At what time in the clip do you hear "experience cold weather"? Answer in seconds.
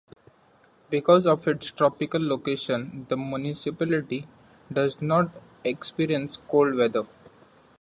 5.63-7.05